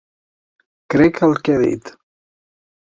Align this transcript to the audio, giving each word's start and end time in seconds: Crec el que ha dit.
Crec 0.95 1.21
el 1.29 1.39
que 1.45 1.59
ha 1.59 1.61
dit. 1.67 1.95